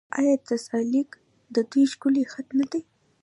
[0.19, 1.09] آیا نستعلیق
[1.55, 2.81] د دوی ښکلی خط نه دی؟